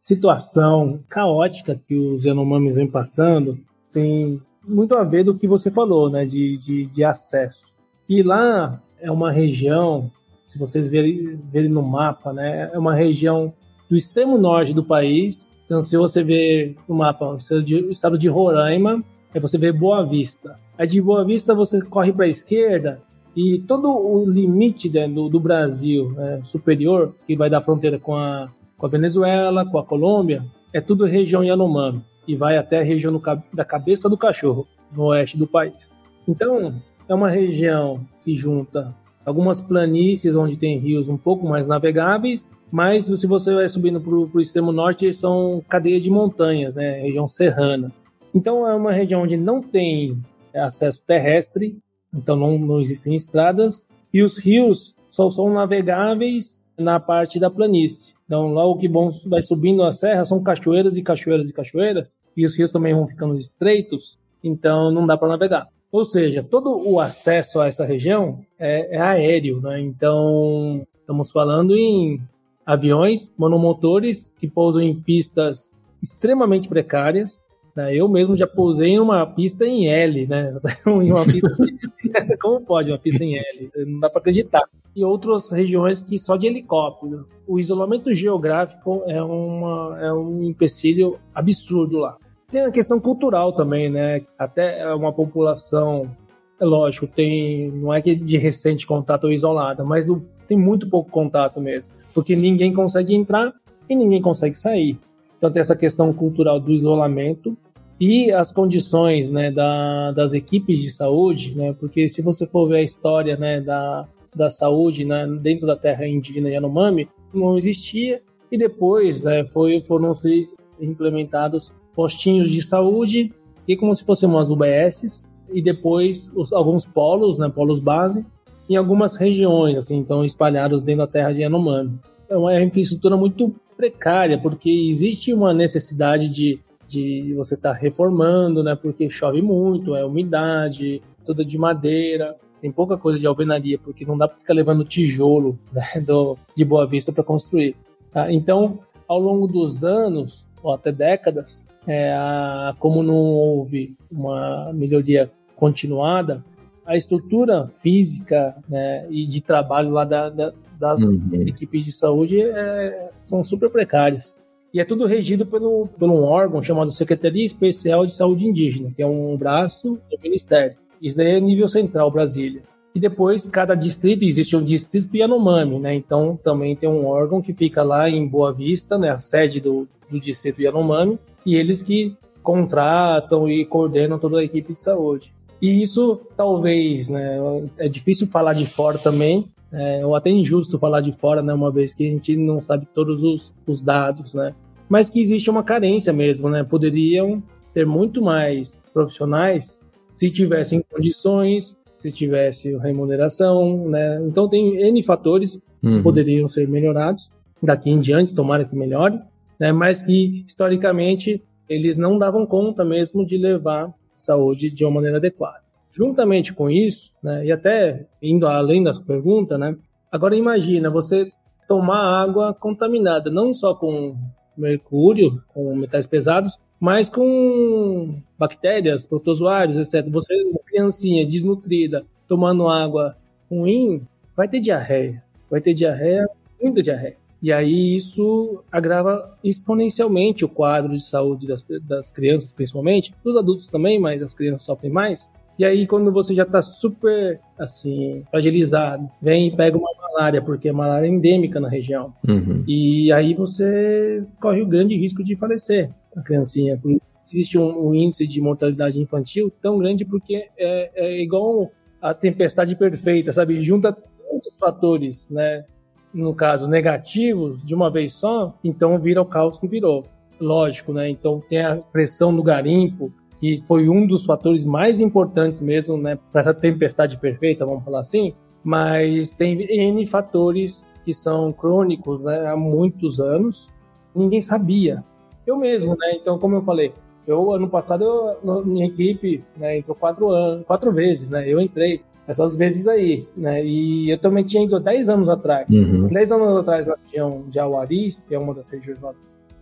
[0.00, 3.58] situação caótica que os Yanomamis vem passando
[3.92, 6.24] tem muito a ver do que você falou, né?
[6.24, 7.78] De, de, de acesso.
[8.08, 10.10] E lá é uma região,
[10.42, 12.70] se vocês verem, verem no mapa, né?
[12.72, 13.52] É uma região
[13.88, 18.18] do extremo norte do país então, se você vê mapa o estado de, o estado
[18.18, 20.58] de Roraima, aí você vê Boa Vista.
[20.76, 23.00] Aí de Boa Vista você corre para a esquerda,
[23.36, 28.16] E todo o limite né, do, do, Brasil é, superior, que vai dar fronteira com
[28.16, 32.82] a, com a Venezuela, com a Colômbia, é tudo região Yanomami e vai até a
[32.82, 33.22] região do,
[33.54, 35.92] da cabeça do cachorro, no oeste do país.
[36.26, 38.92] Então, é uma região que junta
[39.24, 44.14] algumas planícies onde tem rios um pouco mais navegáveis, mas se você vai subindo para
[44.14, 47.92] o extremo norte, são cadeia de montanhas, né, região serrana.
[48.34, 50.22] Então, é uma região onde não tem
[50.54, 51.76] acesso terrestre,
[52.14, 58.14] então não, não existem estradas, e os rios só são navegáveis na parte da planície.
[58.24, 62.46] Então, logo que vão, vai subindo a serra, são cachoeiras e cachoeiras e cachoeiras, e
[62.46, 65.66] os rios também vão ficando estreitos, então não dá para navegar.
[65.90, 69.80] Ou seja, todo o acesso a essa região é, é aéreo, né?
[69.80, 72.20] Então, estamos falando em
[72.64, 75.70] aviões monomotores que pousam em pistas
[76.02, 77.44] extremamente precárias,
[77.74, 77.94] né?
[77.94, 80.58] Eu mesmo já pousei em uma pista em L, né?
[80.86, 81.48] em uma pista...
[82.40, 83.70] Como pode uma pista em L?
[83.86, 84.62] Não dá para acreditar.
[84.94, 87.28] E outras regiões que só de helicóptero.
[87.46, 92.16] O isolamento geográfico é, uma, é um empecilho absurdo lá.
[92.50, 94.22] Tem a questão cultural também, né?
[94.36, 96.10] Até uma população,
[96.58, 100.20] é lógico, tem não é que de recente contato ou isolada, mas o,
[100.50, 103.54] tem muito pouco contato mesmo, porque ninguém consegue entrar
[103.88, 104.98] e ninguém consegue sair.
[105.38, 107.56] Então tem essa questão cultural do isolamento
[108.00, 112.78] e as condições né, da, das equipes de saúde, né, porque se você for ver
[112.78, 118.58] a história né, da, da saúde né, dentro da terra indígena Yanomami, não existia e
[118.58, 120.48] depois né, foi, foram se
[120.80, 123.32] implementados postinhos de saúde
[123.68, 128.26] e como se fossem umas UBSs e depois os, alguns polos, né, polos base,
[128.70, 131.98] em algumas regiões, assim, então espalhados dentro da terra de Yanomami.
[132.28, 138.62] É uma infraestrutura muito precária, porque existe uma necessidade de, de você estar tá reformando,
[138.62, 138.76] né?
[138.80, 144.16] Porque chove muito, é umidade, toda de madeira, tem pouca coisa de alvenaria, porque não
[144.16, 147.74] dá para ficar levando tijolo né, do, de Boa Vista para construir.
[148.12, 148.32] Tá?
[148.32, 148.78] Então,
[149.08, 156.42] ao longo dos anos, ou até décadas, é, a, como não houve uma melhoria continuada,
[156.90, 161.44] a estrutura física né, e de trabalho lá da, da, das uhum.
[161.46, 164.36] equipes de saúde é, são super precárias.
[164.74, 169.00] E é tudo regido pelo, por um órgão chamado Secretaria Especial de Saúde Indígena, que
[169.00, 170.76] é um braço do Ministério.
[171.00, 172.62] Isso daí é nível central, Brasília.
[172.92, 175.94] E depois, cada distrito, existe um distrito Yanomami, né?
[175.94, 179.10] Então, também tem um órgão que fica lá em Boa Vista, né?
[179.10, 184.72] A sede do, do distrito Yanomami, e eles que contratam e coordenam toda a equipe
[184.72, 185.32] de saúde.
[185.60, 187.38] E isso, talvez, né?
[187.76, 191.70] É difícil falar de fora também, é, ou até injusto falar de fora, né, uma
[191.70, 194.54] vez que a gente não sabe todos os, os dados, né,
[194.88, 197.42] mas que existe uma carência mesmo, né, poderiam
[197.72, 205.62] ter muito mais profissionais se tivessem condições, se tivesse remuneração, né, então tem N fatores
[205.82, 205.98] uhum.
[205.98, 207.30] que poderiam ser melhorados
[207.62, 209.20] daqui em diante, tomara que melhore,
[209.58, 215.18] né, mas que historicamente eles não davam conta mesmo de levar saúde de uma maneira
[215.18, 215.62] adequada.
[215.92, 219.76] Juntamente com isso, né, e até indo além das perguntas, né,
[220.10, 221.32] agora imagina você
[221.66, 224.16] tomar água contaminada, não só com
[224.56, 230.10] mercúrio, com metais pesados, mas com bactérias, protozoários, etc.
[230.10, 233.16] Você, uma criancinha desnutrida, tomando água
[233.50, 234.06] ruim,
[234.36, 235.22] vai ter diarreia.
[235.50, 236.26] Vai ter diarreia,
[236.60, 237.16] muita diarreia.
[237.42, 243.68] E aí isso agrava exponencialmente o quadro de saúde das, das crianças, principalmente, dos adultos
[243.68, 245.30] também, mas as crianças sofrem mais.
[245.58, 250.70] E aí, quando você já está super, assim, fragilizado, vem e pega uma malária, porque
[250.70, 252.14] a malária é endêmica na região.
[252.26, 252.64] Uhum.
[252.66, 256.78] E aí você corre o grande risco de falecer, a criancinha.
[256.78, 261.70] Por isso existe um, um índice de mortalidade infantil tão grande, porque é, é igual
[262.00, 263.60] a tempestade perfeita, sabe?
[263.62, 265.64] Junta todos os fatores, né?
[266.12, 270.04] No caso, negativos, de uma vez só, então vira o caos que virou.
[270.40, 271.08] Lógico, né?
[271.08, 276.18] Então tem a pressão no garimpo, que foi um dos fatores mais importantes mesmo, né,
[276.30, 282.46] para essa tempestade perfeita, vamos falar assim, mas tem N fatores que são crônicos, né,
[282.46, 283.72] há muitos anos,
[284.14, 285.02] ninguém sabia.
[285.46, 286.92] Eu mesmo, né, então como eu falei,
[287.26, 292.02] eu ano passado, eu, minha equipe né, entrou quatro, anos, quatro vezes, né, eu entrei
[292.30, 295.66] essas vezes aí, né, e eu também tinha ido 10 anos atrás.
[295.68, 296.06] Uhum.
[296.06, 299.12] 10 anos atrás na região de Awaris, que é uma das regiões lá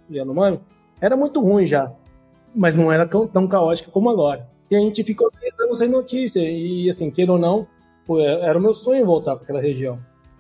[0.09, 0.61] do Yanomami,
[1.01, 1.93] era muito ruim já
[2.55, 4.49] mas não era tão, tão caótica como agora.
[4.71, 7.67] E a gente ficou três anos sem notícia, e assim, queira ou não,
[8.43, 9.99] era o meu sonho voltar para aquela região.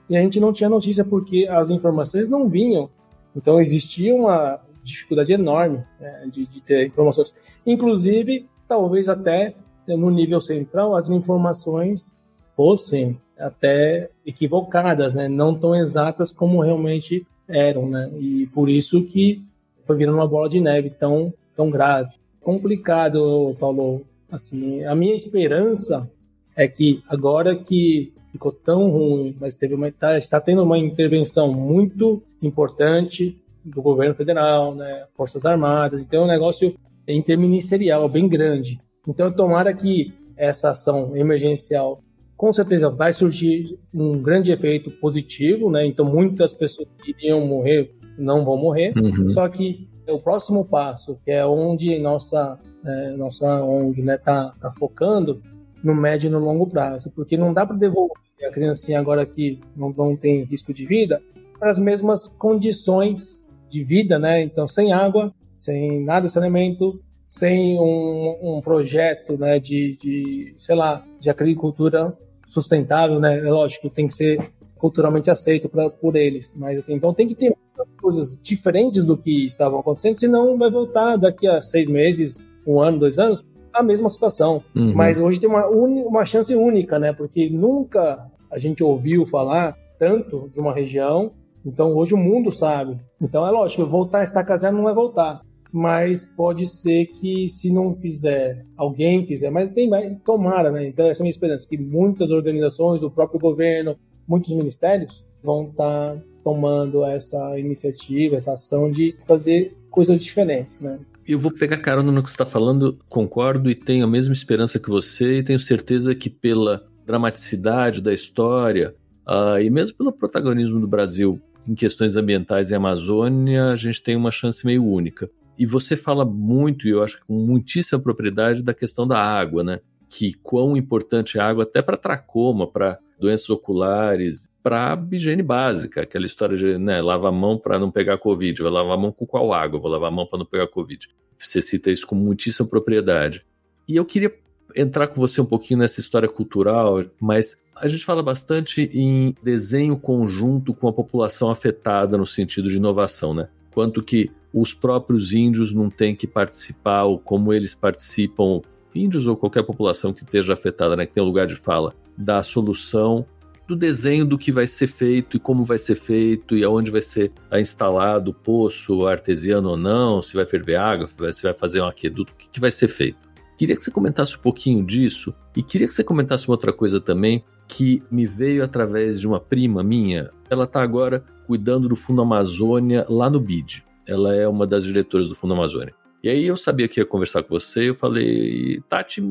[0.08, 2.90] E a gente não tinha notícia porque as informações não vinham.
[3.36, 7.34] Então existia uma dificuldade enorme né, de, de ter informações.
[7.66, 9.54] Inclusive, talvez até
[9.86, 12.16] no nível central, as informações
[12.58, 15.28] fossem até equivocadas, né?
[15.28, 18.10] Não tão exatas como realmente eram, né?
[18.18, 19.40] E por isso que
[19.84, 22.16] foi virando uma bola de neve tão, tão grave.
[22.40, 24.04] Complicado, Paulo.
[24.28, 26.10] Assim, a minha esperança
[26.56, 31.52] é que agora que ficou tão ruim, mas teve uma, tá, está tendo uma intervenção
[31.52, 36.74] muito importante do governo federal, né, Forças Armadas, então é um negócio
[37.06, 38.80] interministerial bem grande.
[39.06, 42.02] Então, tomara que essa ação emergencial
[42.38, 45.84] com certeza vai surgir um grande efeito positivo, né?
[45.84, 48.92] Então muitas pessoas que iriam morrer não vão morrer.
[48.96, 49.26] Uhum.
[49.26, 54.70] Só que o próximo passo, que é onde nossa é, nossa ONG né, tá, tá
[54.70, 55.42] focando
[55.82, 58.16] no médio e no longo prazo, porque não dá para devolver
[58.48, 61.20] a criancinha agora que não, não tem risco de vida
[61.58, 64.40] para as mesmas condições de vida, né?
[64.42, 70.76] Então sem água, sem nada de saneamento, sem um, um projeto, né, de, de sei
[70.76, 72.16] lá, de agricultura
[72.48, 73.38] sustentável, né?
[73.38, 77.34] É lógico, tem que ser culturalmente aceito pra, por eles, mas assim, então tem que
[77.34, 77.54] ter
[78.00, 82.98] coisas diferentes do que estavam acontecendo, senão vai voltar daqui a seis meses, um ano,
[82.98, 84.62] dois anos, a mesma situação.
[84.74, 84.94] Uhum.
[84.94, 87.12] Mas hoje tem uma, uma chance única, né?
[87.12, 91.32] Porque nunca a gente ouviu falar tanto de uma região,
[91.66, 92.98] então hoje o mundo sabe.
[93.20, 97.72] Então é lógico, voltar a estaca zero não vai voltar mas pode ser que se
[97.72, 99.90] não fizer, alguém fizer, mas tem
[100.24, 100.88] tomara, né?
[100.88, 105.68] Então essa é a minha esperança, que muitas organizações, o próprio governo, muitos ministérios vão
[105.68, 110.98] estar tá tomando essa iniciativa, essa ação de fazer coisas diferentes, né?
[111.26, 114.78] Eu vou pegar carona no que você está falando, concordo e tenho a mesma esperança
[114.78, 118.94] que você e tenho certeza que pela dramaticidade da história
[119.26, 124.16] uh, e mesmo pelo protagonismo do Brasil em questões ambientais e Amazônia, a gente tem
[124.16, 125.30] uma chance meio única.
[125.58, 129.64] E você fala muito, e eu acho que com muitíssima propriedade, da questão da água,
[129.64, 129.80] né?
[130.08, 136.02] Que quão importante é a água até para tracoma, para doenças oculares, para higiene básica,
[136.02, 139.10] aquela história de né, lava a mão para não pegar Covid, vai lavar a mão
[139.10, 139.80] com qual água?
[139.80, 141.08] Vou lavar a mão para não pegar Covid.
[141.38, 143.44] Você cita isso com muitíssima propriedade.
[143.88, 144.32] E eu queria
[144.76, 149.96] entrar com você um pouquinho nessa história cultural, mas a gente fala bastante em desenho
[149.96, 153.48] conjunto com a população afetada no sentido de inovação, né?
[153.72, 158.60] Quanto que os próprios índios não têm que participar, ou como eles participam,
[158.94, 162.42] índios ou qualquer população que esteja afetada, né, que tem um lugar de fala, da
[162.42, 163.26] solução,
[163.66, 167.02] do desenho do que vai ser feito e como vai ser feito e aonde vai
[167.02, 171.86] ser instalado o poço artesiano ou não, se vai ferver água, se vai fazer um
[171.86, 173.28] aqueduto, o que, que vai ser feito.
[173.58, 176.98] Queria que você comentasse um pouquinho disso e queria que você comentasse uma outra coisa
[176.98, 180.30] também que me veio através de uma prima minha.
[180.48, 185.28] Ela está agora cuidando do Fundo Amazônia lá no BID ela é uma das diretoras
[185.28, 185.94] do Fundo Amazônia.
[186.22, 189.22] E aí eu sabia que ia conversar com você, eu falei, Tati,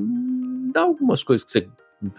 [0.71, 1.67] dá algumas coisas que você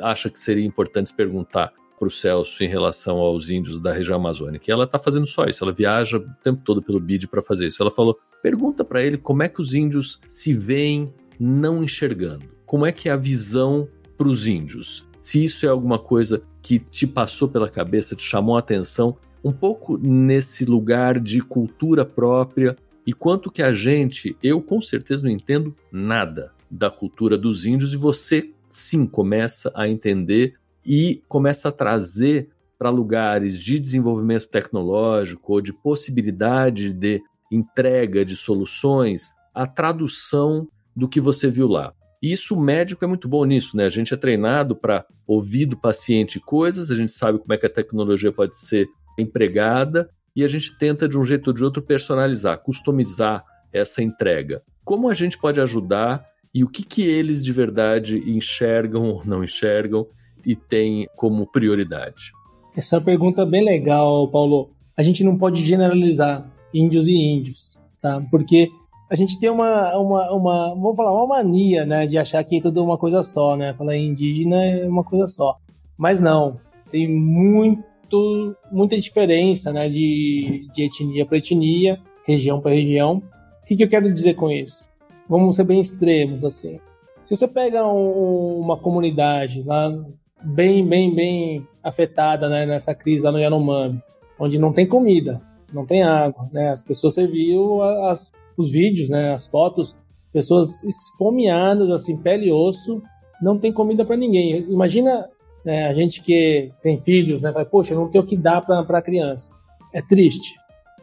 [0.00, 4.64] acha que seria importante perguntar para o Celso em relação aos índios da região amazônica.
[4.68, 7.66] E ela está fazendo só isso, ela viaja o tempo todo pelo BID para fazer
[7.66, 7.82] isso.
[7.82, 12.46] Ela falou: pergunta para ele como é que os índios se veem não enxergando.
[12.66, 15.06] Como é que é a visão para os índios?
[15.20, 19.52] Se isso é alguma coisa que te passou pela cabeça, te chamou a atenção um
[19.52, 25.30] pouco nesse lugar de cultura própria e quanto que a gente, eu com certeza não
[25.30, 31.72] entendo nada da cultura dos índios e você sim começa a entender e começa a
[31.72, 37.20] trazer para lugares de desenvolvimento tecnológico ou de possibilidade de
[37.50, 41.92] entrega de soluções a tradução do que você viu lá.
[42.20, 43.84] Isso o médico é muito bom nisso, né?
[43.84, 47.66] A gente é treinado para ouvir do paciente coisas, a gente sabe como é que
[47.66, 51.82] a tecnologia pode ser empregada e a gente tenta de um jeito ou de outro
[51.82, 54.62] personalizar, customizar essa entrega.
[54.84, 59.44] Como a gente pode ajudar e o que, que eles de verdade enxergam ou não
[59.44, 60.06] enxergam
[60.46, 62.32] e têm como prioridade?
[62.76, 64.70] Essa é pergunta bem legal, Paulo.
[64.96, 68.24] A gente não pode generalizar índios e índios, tá?
[68.30, 68.70] Porque
[69.10, 72.60] a gente tem uma, uma, uma vamos falar, uma mania, né, de achar que é
[72.60, 73.74] tudo uma coisa só, né?
[73.74, 75.56] Falar indígena é uma coisa só.
[75.96, 82.72] Mas não, tem muito muito, muita diferença né, de, de etnia para etnia, região para
[82.72, 83.22] região.
[83.62, 84.88] O que, que, eu quero dizer com isso?
[85.28, 86.80] Vamos ser bem extremos, assim.
[87.24, 89.94] Se você pega um, uma comunidade lá
[90.42, 94.02] bem, bem, bem afetada né, nessa crise lá no Yanomami,
[94.38, 95.42] onde não tem comida,
[95.72, 96.70] não tem água, né?
[96.70, 99.94] As pessoas você viu as, os vídeos, né, as fotos,
[100.32, 103.02] pessoas esfomeadas, assim, pele e osso,
[103.42, 104.64] não tem comida para ninguém.
[104.70, 105.28] Imagina
[105.64, 105.86] né?
[105.86, 109.02] A gente que tem filhos, né, fala, poxa, não tem o que dar para a
[109.02, 109.54] criança.
[109.92, 110.56] É triste.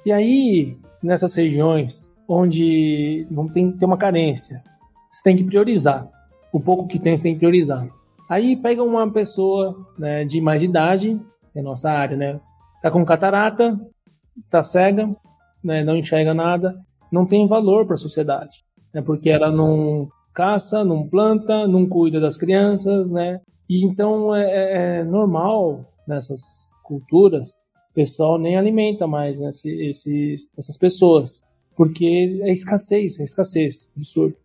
[0.05, 4.63] E aí, nessas regiões onde não tem, tem uma carência,
[5.09, 6.07] você tem que priorizar.
[6.51, 7.87] O pouco que tem, você tem que priorizar.
[8.29, 11.19] Aí pega uma pessoa né, de mais idade,
[11.53, 12.39] é nossa área, né?
[12.81, 13.79] Tá com catarata,
[14.49, 15.15] tá cega,
[15.63, 16.75] né, não enxerga nada,
[17.11, 19.01] não tem valor para a sociedade, né?
[19.01, 23.39] Porque ela não caça, não planta, não cuida das crianças, né?
[23.69, 26.41] E então é, é, é normal nessas
[26.83, 27.51] culturas,
[27.91, 31.43] o pessoal nem alimenta mais né, esses, essas pessoas,
[31.75, 34.35] porque é escassez, é escassez, absurdo.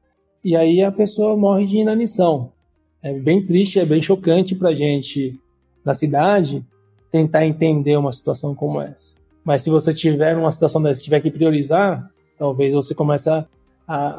[0.42, 2.52] E aí a pessoa morre de inanição.
[3.02, 5.38] É bem triste, é bem chocante para gente
[5.84, 6.64] na cidade
[7.10, 9.18] tentar entender uma situação como essa.
[9.44, 13.46] Mas se você tiver uma situação dessa, tiver que priorizar, talvez você comece a,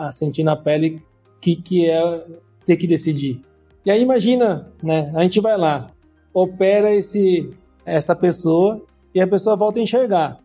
[0.08, 1.02] a sentir na pele
[1.40, 2.26] que que é
[2.66, 3.42] ter que decidir.
[3.86, 5.12] E aí imagina, né?
[5.16, 5.90] A gente vai lá,
[6.34, 7.50] opera esse
[7.86, 8.82] essa pessoa
[9.14, 10.40] e a pessoa volta a enxergar.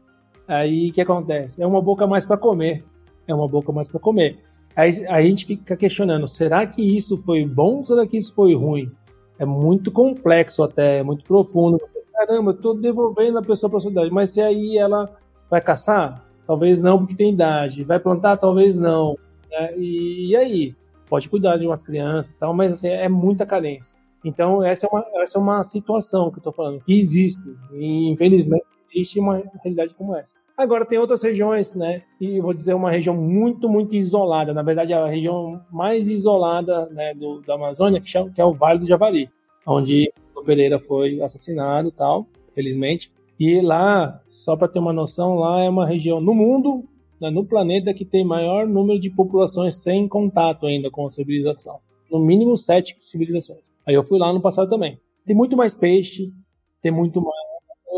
[0.48, 1.62] Aí o que acontece?
[1.62, 2.84] É uma boca mais para comer.
[3.26, 4.38] É uma boca mais para comer.
[4.76, 8.54] Aí, a gente fica questionando: será que isso foi bom ou será que isso foi
[8.54, 8.92] ruim?
[9.38, 11.80] É muito complexo até, é muito profundo.
[12.12, 15.10] Caramba, eu tô devolvendo a pessoa para a sociedade, mas se aí ela
[15.50, 16.24] vai caçar?
[16.46, 17.84] Talvez não, porque tem idade.
[17.84, 18.36] Vai plantar?
[18.36, 19.18] Talvez não.
[19.50, 19.76] Né?
[19.76, 20.74] E, e aí?
[21.08, 23.98] Pode cuidar de umas crianças tal, mas assim, é muita carência.
[24.24, 27.48] Então, essa é uma, essa é uma situação que eu estou falando, que existe.
[27.72, 30.34] E, infelizmente, existe uma realidade como essa.
[30.56, 32.02] Agora, tem outras regiões, né?
[32.20, 34.52] E vou dizer uma região muito, muito isolada.
[34.54, 38.44] Na verdade, é a região mais isolada né, do, da Amazônia, que, chama, que é
[38.44, 39.30] o Vale do Javari,
[39.66, 43.12] onde o Pereira foi assassinado tal, felizmente.
[43.38, 46.84] E lá, só para ter uma noção, lá é uma região no mundo,
[47.20, 52.18] no planeta, que tem maior número de populações sem contato ainda com a civilização no
[52.18, 53.72] mínimo sete civilizações.
[53.86, 54.98] Aí eu fui lá no passado também.
[55.24, 56.32] Tem muito mais peixe,
[56.80, 57.34] tem muito mais.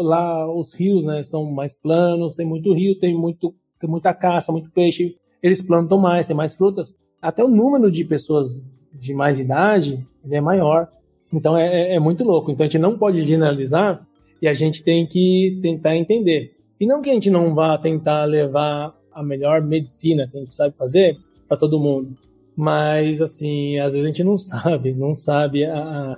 [0.00, 4.52] Lá os rios, né, são mais planos, tem muito rio, tem, muito, tem muita caça,
[4.52, 5.16] muito peixe.
[5.42, 6.94] Eles plantam mais, tem mais frutas.
[7.20, 8.62] Até o número de pessoas
[8.92, 10.88] de mais idade é maior.
[11.32, 12.50] Então é, é, é muito louco.
[12.50, 14.06] Então a gente não pode generalizar
[14.40, 16.56] e a gente tem que tentar entender.
[16.80, 20.54] E não que a gente não vá tentar levar a melhor medicina que a gente
[20.54, 22.16] sabe fazer para todo mundo,
[22.56, 26.16] mas, assim, às vezes a gente não sabe, não sabe a,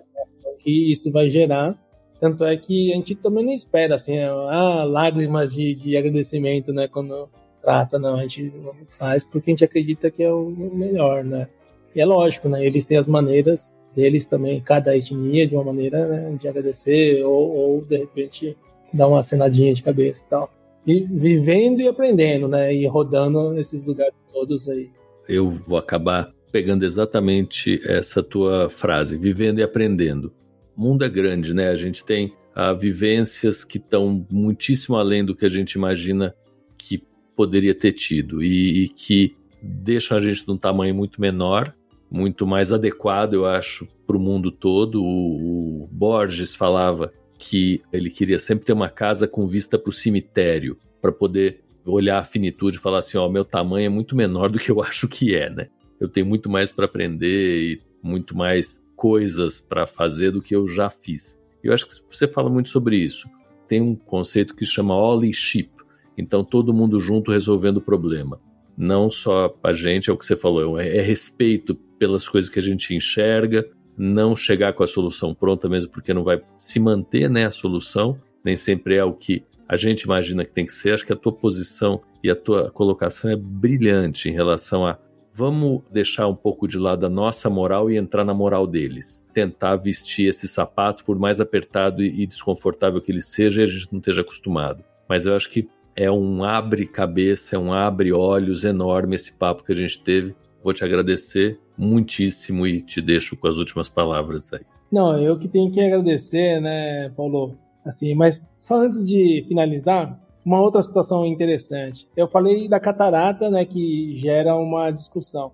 [0.58, 1.78] que isso vai gerar.
[2.18, 6.86] Tanto é que a gente também não espera, assim, ah, lágrimas de, de agradecimento, né,
[6.86, 7.28] quando
[7.60, 11.48] trata, não, a gente não faz porque a gente acredita que é o melhor, né.
[11.94, 16.06] E é lógico, né, eles têm as maneiras deles também, cada etnia de uma maneira
[16.06, 18.56] né, de agradecer ou, ou, de repente,
[18.92, 20.50] dar uma acenadinha de cabeça e tal.
[20.86, 24.90] E vivendo e aprendendo, né, e rodando esses lugares todos aí
[25.30, 30.32] eu vou acabar pegando exatamente essa tua frase, vivendo e aprendendo.
[30.76, 31.68] O mundo é grande, né?
[31.68, 36.34] A gente tem ah, vivências que estão muitíssimo além do que a gente imagina
[36.76, 37.00] que
[37.36, 41.72] poderia ter tido e, e que deixam a gente num tamanho muito menor,
[42.10, 45.00] muito mais adequado, eu acho, para o mundo todo.
[45.00, 49.92] O, o Borges falava que ele queria sempre ter uma casa com vista para o
[49.92, 54.50] cemitério, para poder olhar a finitude e falar assim, ó, meu tamanho é muito menor
[54.50, 55.68] do que eu acho que é, né?
[55.98, 60.68] Eu tenho muito mais para aprender e muito mais coisas para fazer do que eu
[60.68, 61.38] já fiz.
[61.64, 63.26] Eu acho que você fala muito sobre isso.
[63.66, 65.70] Tem um conceito que chama All Ship.
[66.18, 68.38] Então todo mundo junto resolvendo o problema.
[68.76, 72.58] Não só a gente, é o que você falou, é, é respeito pelas coisas que
[72.58, 73.66] a gente enxerga,
[74.00, 78.18] não chegar com a solução pronta mesmo porque não vai se manter, né, a solução,
[78.42, 80.94] nem sempre é o que a gente imagina que tem que ser.
[80.94, 84.98] Acho que a tua posição e a tua colocação é brilhante em relação a
[85.34, 89.24] vamos deixar um pouco de lado a nossa moral e entrar na moral deles.
[89.34, 93.92] Tentar vestir esse sapato, por mais apertado e desconfortável que ele seja, e a gente
[93.92, 94.82] não esteja acostumado.
[95.08, 99.76] Mas eu acho que é um abre-cabeça, é um abre-olhos enorme esse papo que a
[99.76, 100.34] gente teve.
[100.62, 104.60] Vou te agradecer muitíssimo e te deixo com as últimas palavras aí.
[104.92, 107.56] Não, eu que tenho que agradecer, né, Paulo?
[107.84, 112.06] Assim, mas só antes de finalizar, uma outra situação interessante.
[112.16, 115.52] Eu falei da catarata, né, que gera uma discussão.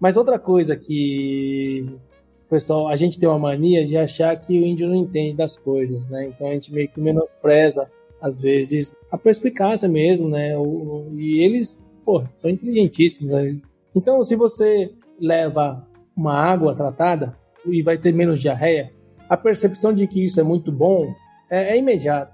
[0.00, 1.86] Mas outra coisa que
[2.48, 6.08] pessoal, a gente tem uma mania de achar que o índio não entende das coisas,
[6.08, 6.28] né?
[6.28, 10.56] Então a gente meio que menospreza às vezes a perspicácia mesmo, né?
[10.56, 13.32] O, e eles, pô, são inteligentíssimos.
[13.32, 13.58] Né?
[13.94, 14.90] Então, se você
[15.20, 15.86] leva
[16.16, 18.90] uma água tratada e vai ter menos diarreia,
[19.28, 21.12] a percepção de que isso é muito bom
[21.50, 22.32] é, é imediato.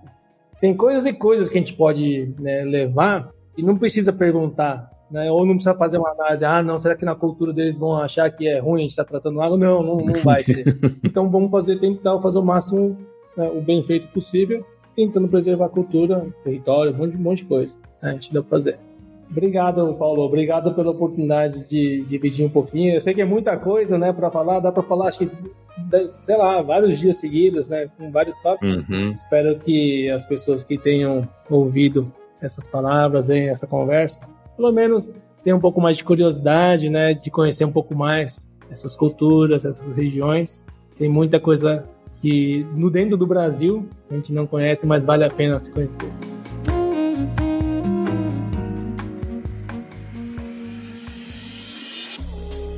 [0.60, 5.30] Tem coisas e coisas que a gente pode né, levar e não precisa perguntar, né?
[5.30, 8.30] Ou não precisa fazer uma análise, ah, não, será que na cultura deles vão achar
[8.30, 9.58] que é ruim a gente estar tá tratando água?
[9.58, 10.78] Não, não, não vai ser.
[11.02, 12.96] então vamos fazer, tentar fazer o máximo,
[13.36, 14.64] né, o bem feito possível,
[14.94, 17.76] tentando preservar a cultura, território, um monte, um monte de coisa.
[18.00, 18.78] Né, a gente dá pra fazer.
[19.32, 20.22] Obrigado, Paulo.
[20.22, 22.94] Obrigado pela oportunidade de dividir um pouquinho.
[22.94, 24.60] Eu sei que é muita coisa, né, para falar.
[24.60, 25.30] Dá para falar, acho que
[26.20, 27.88] sei lá, vários dias seguidos, né?
[27.98, 28.86] Com vários tópicos.
[28.88, 29.12] Uhum.
[29.12, 32.10] Espero que as pessoas que tenham ouvido
[32.40, 35.12] essas palavras, hein, essa conversa, pelo menos
[35.44, 37.14] tenham um pouco mais de curiosidade, né?
[37.14, 40.64] De conhecer um pouco mais essas culturas, essas regiões.
[40.96, 41.84] Tem muita coisa
[42.20, 46.10] que no dentro do Brasil a gente não conhece, mas vale a pena se conhecer.